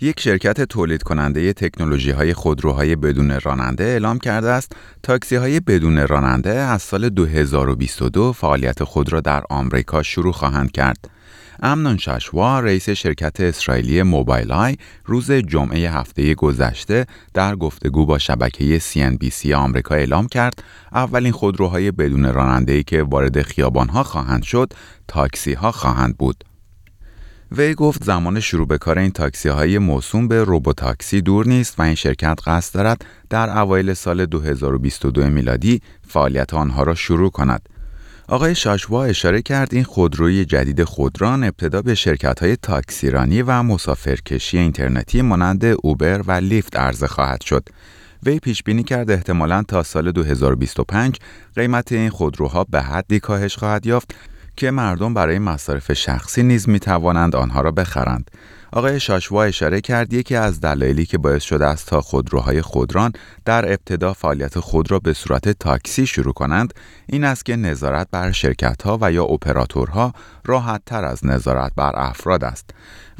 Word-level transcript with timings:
یک 0.00 0.20
شرکت 0.20 0.60
تولید 0.60 1.02
کننده 1.02 1.52
تکنولوژی 1.52 2.10
های 2.10 2.34
خودروهای 2.34 2.96
بدون 2.96 3.40
راننده 3.40 3.84
اعلام 3.84 4.18
کرده 4.18 4.48
است 4.48 4.72
تاکسی 5.02 5.36
های 5.36 5.60
بدون 5.60 6.06
راننده 6.06 6.50
از 6.50 6.82
سال 6.82 7.08
2022 7.08 8.32
فعالیت 8.32 8.84
خود 8.84 9.12
را 9.12 9.20
در 9.20 9.42
آمریکا 9.50 10.02
شروع 10.02 10.32
خواهند 10.32 10.72
کرد. 10.72 11.10
امنون 11.62 11.96
ششوا 11.96 12.60
رئیس 12.60 12.90
شرکت 12.90 13.40
اسرائیلی 13.40 14.02
موبایل 14.02 14.52
آی 14.52 14.76
روز 15.04 15.32
جمعه 15.32 15.90
هفته 15.90 16.34
گذشته 16.34 17.06
در 17.34 17.56
گفتگو 17.56 18.06
با 18.06 18.18
شبکه 18.18 18.78
CNBC 18.78 19.50
آمریکا 19.50 19.94
اعلام 19.94 20.26
کرد 20.26 20.62
اولین 20.92 21.32
خودروهای 21.32 21.90
بدون 21.90 22.32
راننده 22.32 22.82
که 22.82 23.02
وارد 23.02 23.42
خیابان 23.42 23.88
ها 23.88 24.02
خواهند 24.02 24.42
شد 24.42 24.72
تاکسی 25.08 25.52
ها 25.52 25.72
خواهند 25.72 26.16
بود. 26.16 26.44
وی 27.52 27.74
گفت 27.74 28.04
زمان 28.04 28.40
شروع 28.40 28.66
به 28.66 28.78
کار 28.78 28.98
این 28.98 29.10
تاکسی 29.10 29.48
های 29.48 29.78
موسوم 29.78 30.28
به 30.28 30.44
روبوتاکسی 30.44 31.20
دور 31.20 31.46
نیست 31.46 31.80
و 31.80 31.82
این 31.82 31.94
شرکت 31.94 32.40
قصد 32.46 32.74
دارد 32.74 33.04
در 33.30 33.58
اوایل 33.58 33.94
سال 33.94 34.26
2022 34.26 35.26
میلادی 35.30 35.80
فعالیت 36.08 36.54
آنها 36.54 36.82
را 36.82 36.94
شروع 36.94 37.30
کند. 37.30 37.68
آقای 38.28 38.54
شاشوا 38.54 39.04
اشاره 39.04 39.42
کرد 39.42 39.74
این 39.74 39.84
خودروی 39.84 40.44
جدید 40.44 40.84
خودران 40.84 41.44
ابتدا 41.44 41.82
به 41.82 41.94
شرکت 41.94 42.40
های 42.40 42.56
تاکسیرانی 42.56 43.42
و 43.42 43.62
مسافرکشی 43.62 44.58
اینترنتی 44.58 45.22
مانند 45.22 45.64
اوبر 45.82 46.22
و 46.26 46.32
لیفت 46.32 46.76
عرضه 46.76 47.06
خواهد 47.06 47.40
شد. 47.40 47.68
وی 48.22 48.38
پیش 48.38 48.62
بینی 48.62 48.82
کرد 48.84 49.10
احتمالاً 49.10 49.62
تا 49.62 49.82
سال 49.82 50.12
2025 50.12 51.18
قیمت 51.56 51.92
این 51.92 52.10
خودروها 52.10 52.64
به 52.64 52.82
حدی 52.82 53.20
کاهش 53.20 53.56
خواهد 53.56 53.86
یافت 53.86 54.14
که 54.56 54.70
مردم 54.70 55.14
برای 55.14 55.38
مصارف 55.38 55.92
شخصی 55.92 56.42
نیز 56.42 56.68
می 56.68 56.80
توانند 56.80 57.36
آنها 57.36 57.60
را 57.60 57.70
بخرند. 57.70 58.30
آقای 58.72 59.00
شاشوا 59.00 59.44
اشاره 59.44 59.80
کرد 59.80 60.12
یکی 60.12 60.36
از 60.36 60.60
دلایلی 60.60 61.06
که 61.06 61.18
باعث 61.18 61.42
شده 61.42 61.66
است 61.66 61.86
تا 61.86 62.00
خودروهای 62.00 62.62
خودران 62.62 63.12
در 63.44 63.64
ابتدا 63.72 64.12
فعالیت 64.12 64.58
خود 64.58 64.90
را 64.90 64.98
به 64.98 65.12
صورت 65.12 65.48
تاکسی 65.48 66.06
شروع 66.06 66.32
کنند 66.32 66.74
این 67.06 67.24
است 67.24 67.44
که 67.44 67.56
نظارت 67.56 68.08
بر 68.10 68.32
شرکت 68.32 68.82
ها 68.82 68.98
و 69.00 69.12
یا 69.12 69.24
اپراتورها 69.24 70.12
راحت 70.44 70.82
تر 70.86 71.04
از 71.04 71.26
نظارت 71.26 71.72
بر 71.76 71.92
افراد 71.94 72.44
است 72.44 72.70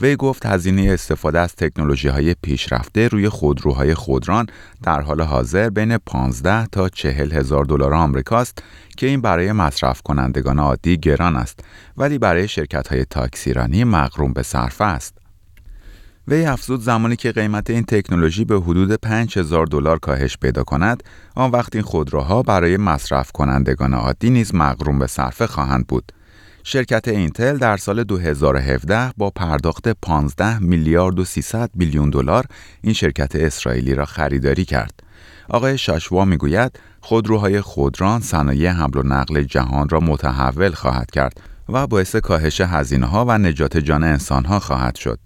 وی 0.00 0.16
گفت 0.16 0.46
هزینه 0.46 0.92
استفاده 0.92 1.40
از 1.40 1.54
تکنولوژی 1.54 2.08
های 2.08 2.34
پیشرفته 2.42 3.08
روی 3.08 3.28
خودروهای 3.28 3.94
خودران 3.94 4.46
در 4.82 5.00
حال 5.00 5.20
حاضر 5.20 5.70
بین 5.70 5.98
15 5.98 6.66
تا 6.66 6.88
40 6.88 7.32
هزار 7.32 7.64
دلار 7.64 7.94
آمریکاست 7.94 8.62
که 8.96 9.06
این 9.06 9.20
برای 9.20 9.52
مصرف 9.52 10.02
کنندگان 10.02 10.58
عادی 10.58 10.96
گران 10.96 11.36
است 11.36 11.60
ولی 11.96 12.18
برای 12.18 12.48
شرکت 12.48 12.88
های 12.88 13.04
تاکسیرانی 13.04 13.84
مقروم 13.84 14.32
به 14.32 14.42
صرفه 14.42 14.84
است. 14.84 15.25
وی 16.28 16.44
افزود 16.44 16.80
زمانی 16.80 17.16
که 17.16 17.32
قیمت 17.32 17.70
این 17.70 17.84
تکنولوژی 17.84 18.44
به 18.44 18.60
حدود 18.60 18.92
5000 18.92 19.66
دلار 19.66 19.98
کاهش 19.98 20.36
پیدا 20.36 20.64
کند 20.64 21.02
آن 21.34 21.50
وقت 21.50 21.74
این 21.74 21.84
خودروها 21.84 22.42
برای 22.42 22.76
مصرف 22.76 23.32
کنندگان 23.32 23.94
عادی 23.94 24.30
نیز 24.30 24.54
مقروم 24.54 24.98
به 24.98 25.06
صرفه 25.06 25.46
خواهند 25.46 25.86
بود 25.86 26.12
شرکت 26.64 27.08
اینتل 27.08 27.58
در 27.58 27.76
سال 27.76 28.04
2017 28.04 29.12
با 29.16 29.30
پرداخت 29.30 29.88
15 29.88 30.58
میلیارد 30.58 31.18
و 31.18 31.24
300 31.24 31.70
میلیون 31.74 32.10
دلار 32.10 32.44
این 32.82 32.92
شرکت 32.92 33.36
اسرائیلی 33.36 33.94
را 33.94 34.04
خریداری 34.04 34.64
کرد 34.64 35.02
آقای 35.48 35.78
شاشوا 35.78 36.24
می‌گوید 36.24 36.78
خودروهای 37.00 37.60
خودران 37.60 38.20
صنایع 38.20 38.70
حمل 38.70 38.96
و 38.96 39.02
نقل 39.02 39.42
جهان 39.42 39.88
را 39.88 40.00
متحول 40.00 40.70
خواهد 40.70 41.10
کرد 41.10 41.40
و 41.68 41.86
باعث 41.86 42.16
کاهش 42.16 42.60
هزینه 42.60 43.06
ها 43.06 43.24
و 43.24 43.38
نجات 43.38 43.76
جان 43.76 44.04
انسان 44.04 44.44
ها 44.44 44.58
خواهد 44.58 44.96
شد. 44.96 45.18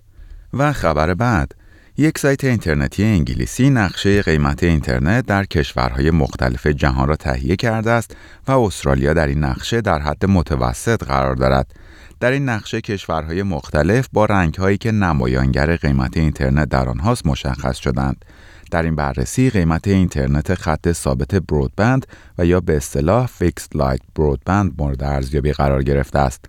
و 0.52 0.72
خبر 0.72 1.14
بعد 1.14 1.54
یک 1.96 2.18
سایت 2.18 2.44
اینترنتی 2.44 3.04
انگلیسی 3.04 3.70
نقشه 3.70 4.22
قیمت 4.22 4.62
اینترنت 4.62 5.26
در 5.26 5.44
کشورهای 5.44 6.10
مختلف 6.10 6.66
جهان 6.66 7.08
را 7.08 7.16
تهیه 7.16 7.56
کرده 7.56 7.90
است 7.90 8.16
و 8.48 8.52
استرالیا 8.52 9.12
در 9.12 9.26
این 9.26 9.44
نقشه 9.44 9.80
در 9.80 9.98
حد 9.98 10.26
متوسط 10.26 11.04
قرار 11.04 11.34
دارد. 11.34 11.72
در 12.20 12.30
این 12.30 12.48
نقشه 12.48 12.80
کشورهای 12.80 13.42
مختلف 13.42 14.08
با 14.12 14.24
رنگهایی 14.24 14.78
که 14.78 14.92
نمایانگر 14.92 15.76
قیمت 15.76 16.16
اینترنت 16.16 16.68
در 16.68 16.88
آنهاست 16.88 17.26
مشخص 17.26 17.76
شدند. 17.76 18.24
در 18.70 18.82
این 18.82 18.96
بررسی 18.96 19.50
قیمت 19.50 19.88
اینترنت 19.88 20.54
خط 20.54 20.92
ثابت 20.92 21.34
broadband 21.34 22.06
و 22.38 22.44
یا 22.44 22.60
به 22.60 22.76
اصطلاح 22.76 23.26
fixed 23.26 23.68
line 23.74 24.00
broadband 24.16 24.74
مورد 24.78 25.02
ارزیابی 25.02 25.52
قرار 25.52 25.82
گرفته 25.82 26.18
است. 26.18 26.44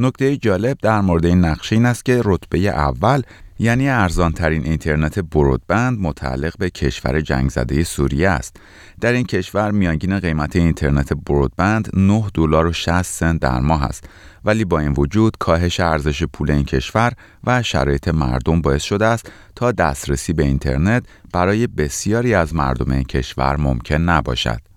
نکته 0.00 0.36
جالب 0.36 0.78
در 0.82 1.00
مورد 1.00 1.26
این 1.26 1.44
نقشه 1.44 1.76
این 1.76 1.86
است 1.86 2.04
که 2.04 2.22
رتبه 2.24 2.58
اول 2.58 3.22
یعنی 3.58 3.88
ارزان 3.88 4.32
ترین 4.32 4.64
اینترنت 4.64 5.18
broadband 5.18 5.98
متعلق 5.98 6.58
به 6.58 6.70
کشور 6.70 7.20
جنگ 7.20 7.50
زده 7.50 7.84
سوریه 7.84 8.28
است. 8.28 8.56
در 9.00 9.12
این 9.12 9.24
کشور 9.24 9.70
میانگین 9.70 10.18
قیمت 10.18 10.56
اینترنت 10.56 11.12
broadband 11.12 11.90
9 11.92 12.24
دلار 12.34 12.66
و 12.66 12.72
60 12.72 13.02
سنت 13.02 13.40
در 13.40 13.60
ماه 13.60 13.84
است 13.84 14.04
ولی 14.44 14.64
با 14.64 14.78
این 14.78 14.92
وجود 14.92 15.36
کاهش 15.38 15.80
ارزش 15.80 16.22
پول 16.22 16.50
این 16.50 16.64
کشور 16.64 17.12
و 17.44 17.62
شرایط 17.62 18.08
مردم 18.08 18.62
باعث 18.62 18.82
شده 18.82 19.06
است 19.06 19.32
تا 19.56 19.72
دسترسی 19.72 20.32
به 20.32 20.42
اینترنت 20.42 21.04
برای 21.32 21.66
بسیاری 21.66 22.34
از 22.34 22.54
مردم 22.54 22.92
این 22.92 23.04
کشور 23.04 23.56
ممکن 23.56 23.96
نباشد. 23.96 24.69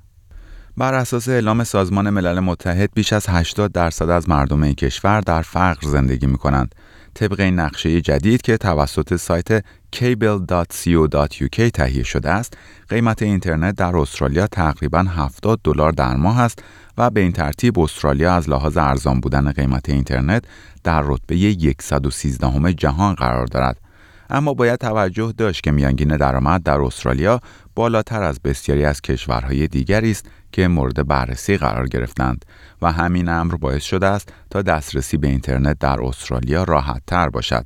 بر 0.77 0.93
اساس 0.93 1.29
اعلام 1.29 1.63
سازمان 1.63 2.09
ملل 2.09 2.39
متحد 2.39 2.89
بیش 2.93 3.13
از 3.13 3.25
80 3.29 3.71
درصد 3.71 4.09
از 4.09 4.29
مردم 4.29 4.63
این 4.63 4.73
کشور 4.73 5.21
در 5.21 5.41
فقر 5.41 5.87
زندگی 5.87 6.27
می 6.27 6.37
کنند. 6.37 6.75
طبق 7.13 7.39
این 7.39 7.59
نقشه 7.59 8.01
جدید 8.01 8.41
که 8.41 8.57
توسط 8.57 9.15
سایت 9.15 9.59
cable.co.uk 9.95 11.71
تهیه 11.73 12.03
شده 12.03 12.29
است، 12.29 12.57
قیمت 12.89 13.21
اینترنت 13.21 13.75
در 13.75 13.97
استرالیا 13.97 14.47
تقریبا 14.47 14.99
70 14.99 15.59
دلار 15.63 15.91
در 15.91 16.15
ماه 16.15 16.39
است 16.39 16.63
و 16.97 17.09
به 17.09 17.21
این 17.21 17.31
ترتیب 17.31 17.79
استرالیا 17.79 18.33
از 18.33 18.49
لحاظ 18.49 18.77
ارزان 18.77 19.19
بودن 19.19 19.51
قیمت 19.51 19.89
اینترنت 19.89 20.43
در 20.83 21.01
رتبه 21.05 21.55
113 21.81 22.73
جهان 22.73 23.15
قرار 23.15 23.45
دارد. 23.45 23.82
اما 24.29 24.53
باید 24.53 24.79
توجه 24.79 25.33
داشت 25.37 25.63
که 25.63 25.71
میانگین 25.71 26.17
درآمد 26.17 26.63
در 26.63 26.81
استرالیا 26.81 27.39
بالاتر 27.75 28.23
از 28.23 28.39
بسیاری 28.41 28.85
از 28.85 29.01
کشورهای 29.01 29.67
دیگری 29.67 30.11
است 30.11 30.25
که 30.51 30.67
مورد 30.67 31.07
بررسی 31.07 31.57
قرار 31.57 31.87
گرفتند 31.87 32.45
و 32.81 32.91
همین 32.91 33.29
امر 33.29 33.55
باعث 33.55 33.83
شده 33.83 34.07
است 34.07 34.33
تا 34.49 34.61
دسترسی 34.61 35.17
به 35.17 35.27
اینترنت 35.27 35.79
در 35.79 36.01
استرالیا 36.01 36.63
راحت 36.63 37.01
تر 37.07 37.29
باشد. 37.29 37.65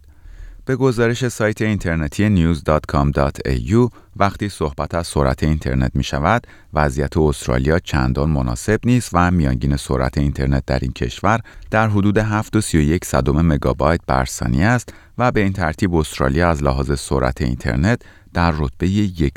به 0.68 0.76
گزارش 0.76 1.28
سایت 1.28 1.62
اینترنتی 1.62 2.56
news.com.au 2.56 3.92
وقتی 4.16 4.50
صحبت 4.50 4.96
از 4.96 5.08
سرعت 5.08 5.44
اینترنت 5.44 5.92
می 5.96 6.04
شود 6.04 6.48
وضعیت 6.74 7.18
استرالیا 7.18 7.80
چندان 7.80 8.30
مناسب 8.30 8.80
نیست 8.84 9.10
و 9.14 9.32
میانگین 9.32 9.78
سرعت 9.78 10.18
اینترنت 10.18 10.64
در 10.66 10.80
این 10.82 10.92
کشور 10.92 11.40
در 11.72 11.88
حدود 11.88 12.20
7.31 12.20 13.06
صدم 13.06 13.46
مگابایت 13.46 14.02
بر 14.08 14.26
ثانیه 14.26 14.66
است 14.66 14.94
و 15.18 15.32
به 15.32 15.40
این 15.40 15.54
ترتیب 15.54 15.96
استرالیا 15.96 16.50
از 16.50 16.64
لحاظ 16.64 17.00
سرعت 17.00 17.42
اینترنت 17.42 18.02
در 18.34 18.52
رتبه 18.52 18.88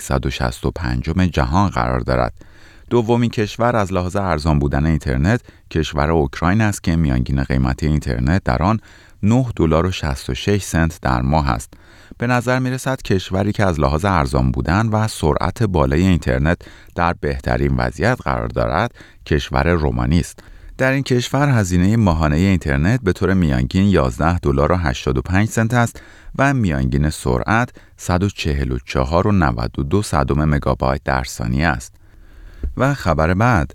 165 0.00 1.10
جهان 1.32 1.70
قرار 1.70 2.00
دارد. 2.00 2.49
دومین 2.90 3.30
کشور 3.30 3.76
از 3.76 3.92
لحاظ 3.92 4.16
ارزان 4.16 4.58
بودن 4.58 4.86
اینترنت 4.86 5.40
کشور 5.70 6.10
اوکراین 6.10 6.60
است 6.60 6.84
که 6.84 6.96
میانگین 6.96 7.42
قیمت 7.44 7.82
اینترنت 7.82 8.44
در 8.44 8.62
آن 8.62 8.80
9 9.22 9.46
دلار 9.56 9.86
و 9.86 9.90
66 9.90 10.62
سنت 10.62 10.98
در 11.02 11.22
ماه 11.22 11.50
است. 11.50 11.74
به 12.18 12.26
نظر 12.26 12.58
می 12.58 12.70
رسد 12.70 13.02
کشوری 13.02 13.52
که 13.52 13.64
از 13.64 13.80
لحاظ 13.80 14.04
ارزان 14.04 14.50
بودن 14.50 14.86
و 14.86 15.08
سرعت 15.08 15.62
بالای 15.62 16.02
اینترنت 16.02 16.58
در 16.94 17.14
بهترین 17.20 17.76
وضعیت 17.76 18.18
قرار 18.24 18.48
دارد 18.48 18.94
کشور 19.26 19.72
رومانی 19.72 20.20
است. 20.20 20.38
در 20.78 20.92
این 20.92 21.02
کشور 21.02 21.48
هزینه 21.48 21.96
ماهانه 21.96 22.36
اینترنت 22.36 23.00
به 23.02 23.12
طور 23.12 23.34
میانگین 23.34 23.88
11 23.88 24.38
دلار 24.38 24.72
و 24.72 24.76
85 24.76 25.48
سنت 25.48 25.74
است 25.74 26.02
و 26.38 26.54
میانگین 26.54 27.10
سرعت 27.10 27.70
144 27.96 29.26
و 29.26 29.32
92 29.32 30.02
صدم 30.02 30.44
مگابایت 30.44 31.00
در 31.04 31.24
ثانیه 31.24 31.66
است. 31.66 31.99
و 32.76 32.94
خبر 32.94 33.34
بعد 33.34 33.74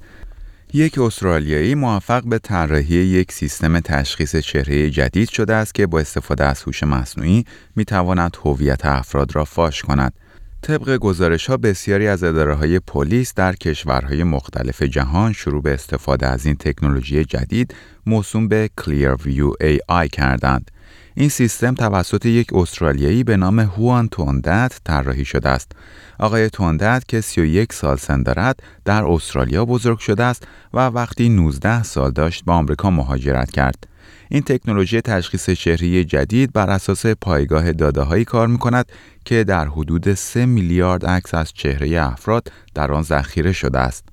یک 0.73 0.99
استرالیایی 0.99 1.75
موفق 1.75 2.23
به 2.23 2.39
طراحی 2.39 2.95
یک 2.95 3.31
سیستم 3.31 3.79
تشخیص 3.79 4.35
چهره 4.35 4.89
جدید 4.89 5.29
شده 5.29 5.55
است 5.55 5.75
که 5.75 5.87
با 5.87 5.99
استفاده 5.99 6.45
از 6.45 6.63
هوش 6.63 6.83
مصنوعی 6.83 7.45
می 7.75 7.85
تواند 7.85 8.37
هویت 8.45 8.85
افراد 8.85 9.35
را 9.35 9.45
فاش 9.45 9.81
کند. 9.81 10.13
طبق 10.61 10.97
گزارش 10.97 11.45
ها 11.49 11.57
بسیاری 11.57 12.07
از 12.07 12.23
اداره 12.23 12.53
های 12.53 12.79
پلیس 12.79 13.33
در 13.33 13.55
کشورهای 13.55 14.23
مختلف 14.23 14.81
جهان 14.83 15.33
شروع 15.33 15.61
به 15.61 15.73
استفاده 15.73 16.27
از 16.27 16.45
این 16.45 16.55
تکنولوژی 16.55 17.25
جدید 17.25 17.75
موسوم 18.05 18.47
به 18.47 18.69
Clearview 18.81 19.63
AI 19.63 20.07
کردند. 20.11 20.71
این 21.17 21.29
سیستم 21.29 21.73
توسط 21.73 22.25
یک 22.25 22.53
استرالیایی 22.53 23.23
به 23.23 23.37
نام 23.37 23.59
هوان 23.59 24.07
توندت 24.07 24.79
طراحی 24.83 25.25
شده 25.25 25.49
است. 25.49 25.71
آقای 26.19 26.49
توندت 26.49 27.03
که 27.07 27.21
31 27.21 27.73
سال 27.73 27.97
سن 27.97 28.23
دارد 28.23 28.63
در 28.85 29.03
استرالیا 29.03 29.65
بزرگ 29.65 29.99
شده 29.99 30.23
است 30.23 30.47
و 30.73 30.79
وقتی 30.79 31.29
19 31.29 31.83
سال 31.83 32.11
داشت 32.11 32.45
به 32.45 32.51
آمریکا 32.51 32.89
مهاجرت 32.89 33.51
کرد. 33.51 33.87
این 34.29 34.41
تکنولوژی 34.41 35.01
تشخیص 35.01 35.49
چهره 35.49 36.03
جدید 36.03 36.53
بر 36.53 36.69
اساس 36.69 37.05
پایگاه 37.05 37.71
داده 37.71 38.23
کار 38.23 38.47
می 38.47 38.57
کند 38.57 38.91
که 39.25 39.43
در 39.43 39.67
حدود 39.67 40.13
3 40.13 40.45
میلیارد 40.45 41.05
عکس 41.05 41.33
از 41.33 41.53
چهره 41.53 42.01
افراد 42.01 42.51
در 42.73 42.91
آن 42.91 43.03
ذخیره 43.03 43.51
شده 43.51 43.79
است. 43.79 44.03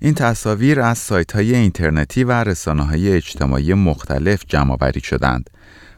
این 0.00 0.14
تصاویر 0.14 0.80
از 0.80 0.98
سایت 0.98 1.32
های 1.32 1.54
اینترنتی 1.54 2.24
و 2.24 2.32
رسانه 2.32 2.82
های 2.82 3.12
اجتماعی 3.12 3.74
مختلف 3.74 4.44
جمع 4.48 4.98
شدند. 4.98 5.50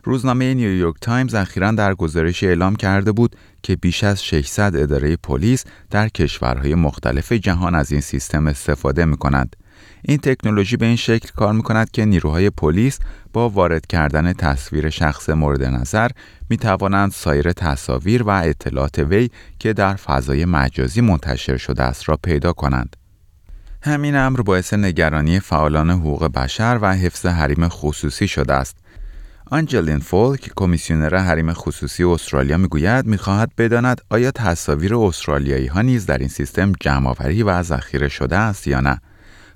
روزنامه 0.05 0.55
نیویورک 0.55 0.95
تایمز 1.01 1.35
اخیرا 1.35 1.71
در 1.71 1.95
گزارش 1.95 2.45
اعلام 2.45 2.77
کرده 2.77 3.13
بود 3.13 3.37
که 3.63 3.77
بیش 3.77 4.05
از 4.05 4.25
600 4.25 4.77
اداره 4.77 5.17
پلیس 5.17 5.65
در 5.91 6.09
کشورهای 6.09 6.75
مختلف 6.75 7.33
جهان 7.33 7.75
از 7.75 7.93
این 7.93 8.01
سیستم 8.01 8.47
استفاده 8.47 9.05
می 9.05 9.17
کنند. 9.17 9.57
این 10.03 10.19
تکنولوژی 10.19 10.77
به 10.77 10.87
این 10.87 10.97
شکل 10.97 11.29
کار 11.37 11.53
می 11.53 11.63
کند 11.63 11.91
که 11.91 12.05
نیروهای 12.05 12.51
پلیس 12.51 12.99
با 13.33 13.49
وارد 13.49 13.87
کردن 13.87 14.33
تصویر 14.33 14.91
شخص 14.91 15.31
مورد 15.31 15.63
نظر 15.65 16.09
می 16.51 16.57
توانند 16.57 17.11
سایر 17.11 17.53
تصاویر 17.53 18.23
و 18.23 18.29
اطلاعات 18.29 18.99
وی 18.99 19.31
که 19.59 19.73
در 19.73 19.95
فضای 19.95 20.45
مجازی 20.45 21.01
منتشر 21.01 21.57
شده 21.57 21.83
است 21.83 22.09
را 22.09 22.19
پیدا 22.23 22.53
کنند. 22.53 22.97
همین 23.83 24.17
امر 24.17 24.41
باعث 24.41 24.75
نگرانی 24.75 25.41
فعالان 25.41 25.91
حقوق 25.91 26.25
بشر 26.25 26.79
و 26.83 26.95
حفظ 26.95 27.27
حریم 27.27 27.69
خصوصی 27.69 28.29
شده 28.29 28.55
است 28.55 28.84
آنجلین 29.51 29.99
فولک 29.99 30.51
کمیسیونر 30.57 31.17
حریم 31.17 31.53
خصوصی 31.53 32.05
استرالیا 32.05 32.57
می‌گوید 32.57 33.07
می‌خواهد 33.07 33.53
بداند 33.59 34.01
آیا 34.11 34.31
تصاویر 34.31 34.95
استرالیایی 34.95 35.67
ها 35.67 35.83
نیز 35.83 36.07
در 36.07 36.19
این 36.19 36.29
سیستم 36.29 36.73
جمعآوری 36.81 37.43
و 37.43 37.63
ذخیره 37.63 38.09
شده 38.09 38.37
است 38.37 38.67
یا 38.67 38.81
نه. 38.81 39.01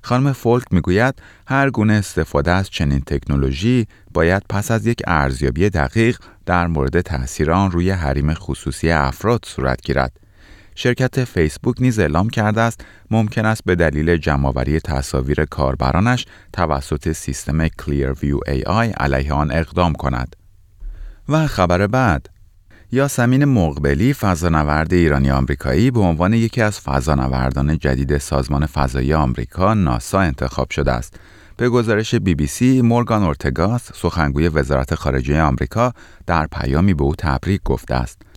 خانم 0.01 0.33
فولک 0.33 0.63
می‌گوید 0.71 1.15
هر 1.47 1.69
گونه 1.69 1.93
استفاده 1.93 2.51
از 2.51 2.69
چنین 2.69 2.99
تکنولوژی 2.99 3.87
باید 4.13 4.43
پس 4.49 4.71
از 4.71 4.85
یک 4.85 5.01
ارزیابی 5.07 5.69
دقیق 5.69 6.17
در 6.45 6.67
مورد 6.67 7.01
تاثیر 7.01 7.51
آن 7.51 7.71
روی 7.71 7.91
حریم 7.91 8.33
خصوصی 8.33 8.91
افراد 8.91 9.45
صورت 9.45 9.81
گیرد. 9.81 10.11
شرکت 10.81 11.23
فیسبوک 11.23 11.75
نیز 11.79 11.99
اعلام 11.99 12.29
کرده 12.29 12.61
است 12.61 12.85
ممکن 13.11 13.45
است 13.45 13.61
به 13.65 13.75
دلیل 13.75 14.17
جمعآوری 14.17 14.79
تصاویر 14.79 15.45
کاربرانش 15.45 16.25
توسط 16.53 17.11
سیستم 17.11 17.67
Clearview 17.67 18.49
AI 18.49 18.93
علیه 18.97 19.33
آن 19.33 19.51
اقدام 19.51 19.93
کند. 19.93 20.35
و 21.29 21.47
خبر 21.47 21.87
بعد 21.87 22.29
یاسمین 22.91 23.45
مقبلی 23.45 24.13
فضانورد 24.13 24.93
ایرانی 24.93 25.31
آمریکایی 25.31 25.91
به 25.91 25.99
عنوان 25.99 26.33
یکی 26.33 26.61
از 26.61 26.79
فضانوردان 26.79 27.77
جدید 27.77 28.17
سازمان 28.17 28.65
فضایی 28.65 29.13
آمریکا 29.13 29.73
ناسا 29.73 30.19
انتخاب 30.19 30.71
شده 30.71 30.91
است. 30.91 31.19
به 31.57 31.69
گزارش 31.69 32.15
بی 32.15 32.35
بی 32.35 32.47
سی 32.47 32.81
مورگان 32.81 33.23
اورتگاس 33.23 33.91
سخنگوی 33.93 34.49
وزارت 34.49 34.95
خارجه 34.95 35.41
آمریکا 35.41 35.93
در 36.27 36.47
پیامی 36.47 36.93
به 36.93 37.03
او 37.03 37.15
تبریک 37.15 37.61
گفته 37.65 37.95
است. 37.95 38.28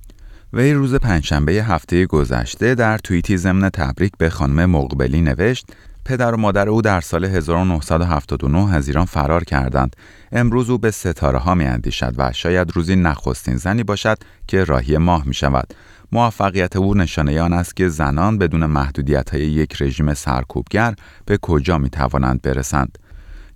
وی 0.55 0.73
روز 0.73 0.95
پنجشنبه 0.95 1.53
هفته 1.53 2.07
گذشته 2.07 2.75
در 2.75 2.99
توییتی 2.99 3.37
ضمن 3.37 3.69
تبریک 3.69 4.13
به 4.19 4.31
خانم 4.31 4.71
مقبلی 4.71 5.21
نوشت 5.21 5.67
پدر 6.05 6.35
و 6.35 6.37
مادر 6.37 6.69
او 6.69 6.83
در 6.83 7.01
سال 7.01 7.25
1979 7.25 8.75
از 8.75 8.89
ایران 8.89 9.05
فرار 9.05 9.45
کردند. 9.45 9.97
امروز 10.33 10.71
او 10.71 10.79
به 10.79 10.91
ستاره 10.91 11.39
ها 11.39 11.55
می 11.55 11.65
اندیشد 11.65 12.15
و 12.19 12.33
شاید 12.33 12.77
روزی 12.77 12.97
نخستین 12.97 13.57
زنی 13.57 13.83
باشد 13.83 14.19
که 14.47 14.65
راهی 14.65 14.99
ماه 14.99 15.27
می 15.27 15.35
شود. 15.35 15.75
موفقیت 16.13 16.77
او 16.77 16.95
نشانه 16.95 17.41
آن 17.41 17.53
است 17.53 17.77
که 17.77 17.89
زنان 17.89 18.39
بدون 18.39 18.67
محدودیت 18.67 19.31
های 19.31 19.43
یک 19.43 19.83
رژیم 19.83 20.15
سرکوبگر 20.15 20.95
به 21.27 21.39
کجا 21.43 21.79
می 21.79 21.91
توانند 21.91 22.43
برسند. 22.43 22.99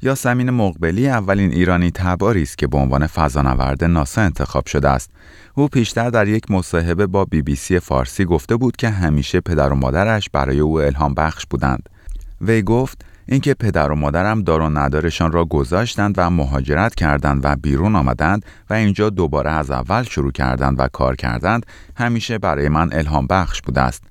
یاسمین 0.02 0.50
مقبلی 0.50 1.08
اولین 1.08 1.52
ایرانی 1.52 1.90
تباری 1.90 2.42
است 2.42 2.58
که 2.58 2.66
به 2.66 2.78
عنوان 2.78 3.06
فضانورد 3.06 3.84
ناسا 3.84 4.22
انتخاب 4.22 4.66
شده 4.66 4.88
است. 4.88 5.10
او 5.54 5.68
پیشتر 5.68 6.10
در 6.10 6.28
یک 6.28 6.50
مصاحبه 6.50 7.06
با 7.06 7.24
بی 7.24 7.42
بی 7.42 7.56
سی 7.56 7.78
فارسی 7.78 8.24
گفته 8.24 8.56
بود 8.56 8.76
که 8.76 8.88
همیشه 8.88 9.40
پدر 9.40 9.72
و 9.72 9.74
مادرش 9.74 10.30
برای 10.30 10.60
او 10.60 10.80
الهام 10.80 11.14
بخش 11.14 11.46
بودند. 11.50 11.88
وی 12.40 12.62
گفت 12.62 13.04
اینکه 13.28 13.54
پدر 13.54 13.92
و 13.92 13.94
مادرم 13.94 14.42
دار 14.42 14.60
و 14.60 14.78
ندارشان 14.78 15.32
را 15.32 15.44
گذاشتند 15.44 16.14
و 16.16 16.30
مهاجرت 16.30 16.94
کردند 16.94 17.40
و 17.44 17.56
بیرون 17.56 17.96
آمدند 17.96 18.44
و 18.70 18.74
اینجا 18.74 19.10
دوباره 19.10 19.50
از 19.50 19.70
اول 19.70 20.02
شروع 20.02 20.32
کردند 20.32 20.80
و 20.80 20.88
کار 20.88 21.16
کردند 21.16 21.66
همیشه 21.96 22.38
برای 22.38 22.68
من 22.68 22.92
الهام 22.92 23.26
بخش 23.26 23.62
بوده 23.62 23.80
است. 23.80 24.02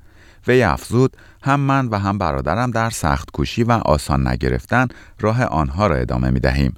وی 0.48 0.64
افزود 0.64 1.18
هم 1.42 1.60
من 1.60 1.88
و 1.88 2.00
هم 2.00 2.18
برادرم 2.18 2.72
در 2.72 2.90
سخت 2.90 3.32
کوشی 3.32 3.64
و 3.64 3.72
آسان 3.72 4.28
نگرفتن 4.28 4.88
راه 5.20 5.44
آنها 5.44 5.88
را 5.88 5.96
ادامه 5.96 6.30
می 6.30 6.40
دهیم. 6.40 6.74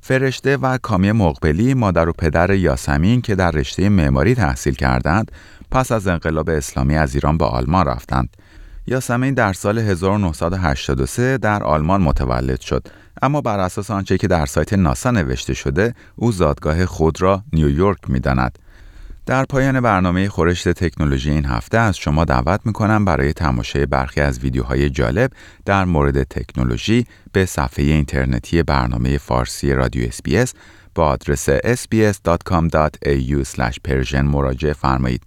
فرشته 0.00 0.56
و 0.56 0.78
کامی 0.78 1.12
مقبلی 1.12 1.74
مادر 1.74 2.08
و 2.08 2.12
پدر 2.12 2.50
یاسمین 2.50 3.20
که 3.20 3.34
در 3.34 3.50
رشته 3.50 3.88
معماری 3.88 4.34
تحصیل 4.34 4.74
کردند 4.74 5.32
پس 5.70 5.92
از 5.92 6.06
انقلاب 6.06 6.50
اسلامی 6.50 6.96
از 6.96 7.14
ایران 7.14 7.38
به 7.38 7.44
آلمان 7.44 7.86
رفتند. 7.86 8.36
یاسمین 8.86 9.34
در 9.34 9.52
سال 9.52 9.78
1983 9.78 11.38
در 11.38 11.62
آلمان 11.62 12.02
متولد 12.02 12.60
شد 12.60 12.88
اما 13.22 13.40
بر 13.40 13.58
اساس 13.58 13.90
آنچه 13.90 14.18
که 14.18 14.26
در 14.26 14.46
سایت 14.46 14.72
ناسا 14.72 15.10
نوشته 15.10 15.54
شده 15.54 15.94
او 16.16 16.32
زادگاه 16.32 16.86
خود 16.86 17.22
را 17.22 17.42
نیویورک 17.52 18.10
می‌داند 18.10 18.58
در 19.26 19.44
پایان 19.44 19.80
برنامه 19.80 20.28
خورشت 20.28 20.68
تکنولوژی 20.68 21.30
این 21.30 21.44
هفته 21.44 21.78
از 21.78 21.96
شما 21.96 22.24
دعوت 22.24 22.60
می‌کنم 22.64 23.04
برای 23.04 23.32
تماشای 23.32 23.86
برخی 23.86 24.20
از 24.20 24.38
ویدیوهای 24.38 24.90
جالب 24.90 25.30
در 25.64 25.84
مورد 25.84 26.22
تکنولوژی 26.22 27.06
به 27.32 27.46
صفحه 27.46 27.84
اینترنتی 27.84 28.62
برنامه 28.62 29.18
فارسی 29.18 29.72
رادیو 29.72 30.06
اسپیس 30.08 30.54
با 30.94 31.06
آدرس 31.06 31.50
sbs.com.au 31.50 32.14
مراجعه 34.14 34.72
فرمایید. 34.72 35.22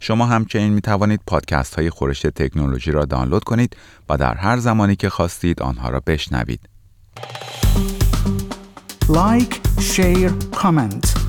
شما 0.00 0.26
همچنین 0.26 0.72
می 0.72 0.80
توانید 0.80 1.20
پادکست 1.26 1.74
های 1.74 1.90
خورشت 1.90 2.26
تکنولوژی 2.26 2.90
را 2.90 3.04
دانلود 3.04 3.44
کنید 3.44 3.76
و 4.08 4.16
در 4.16 4.34
هر 4.34 4.56
زمانی 4.56 4.96
که 4.96 5.08
خواستید 5.08 5.62
آنها 5.62 5.88
را 5.88 6.00
بشنوید. 6.06 6.60
like، 9.08 9.60
share، 9.80 10.30
comment. 10.54 11.19